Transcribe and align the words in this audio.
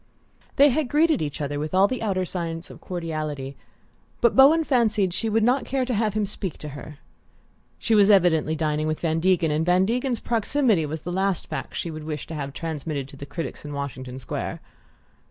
They 0.55 0.69
had 0.69 0.87
greeted 0.89 1.21
each 1.21 1.41
other 1.41 1.59
with 1.59 1.75
all 1.75 1.87
the 1.87 2.01
outer 2.01 2.25
signs 2.25 2.71
of 2.71 2.81
cordiality, 2.81 3.55
but 4.19 4.35
Bowen 4.35 4.63
fancied 4.63 5.13
she 5.13 5.29
would 5.29 5.43
not 5.43 5.63
care 5.63 5.85
to 5.85 5.93
have 5.93 6.15
him 6.15 6.25
speak 6.25 6.57
to 6.57 6.69
her. 6.69 6.97
She 7.77 7.93
was 7.93 8.09
evidently 8.09 8.55
dining 8.55 8.87
with 8.87 8.99
Van 9.01 9.19
Degen, 9.19 9.51
and 9.51 9.63
Van 9.63 9.85
Degen's 9.85 10.19
proximity 10.19 10.87
was 10.87 11.03
the 11.03 11.11
last 11.11 11.45
fact 11.45 11.75
she 11.75 11.91
would 11.91 12.03
wish 12.05 12.25
to 12.25 12.33
have 12.33 12.51
transmitted 12.51 13.07
to 13.09 13.15
the 13.15 13.27
critics 13.27 13.63
in 13.63 13.73
Washington 13.73 14.17
Square. 14.17 14.59